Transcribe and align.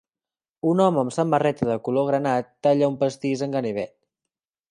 Un 0.69 0.79
home 0.85 0.99
amb 1.01 1.13
samarreta 1.17 1.67
de 1.71 1.75
color 1.89 2.09
granat 2.09 2.49
talla 2.67 2.91
un 2.93 2.97
pastís 3.05 3.47
amb 3.49 3.59
ganivet. 3.59 3.97